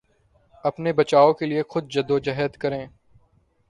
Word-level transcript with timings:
اپنے 0.63 0.93
بچاؤ 0.93 1.33
کے 1.33 1.45
لیے 1.45 1.63
خود 1.63 1.89
جدوجہد 1.89 2.57
کریں 2.57 2.85